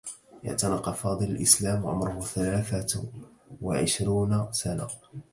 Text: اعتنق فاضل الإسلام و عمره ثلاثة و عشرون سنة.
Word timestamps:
اعتنق 0.47 0.89
فاضل 0.91 1.25
الإسلام 1.31 1.85
و 1.85 1.89
عمره 1.89 2.19
ثلاثة 2.21 3.03
و 3.61 3.73
عشرون 3.73 4.51
سنة. 4.51 4.87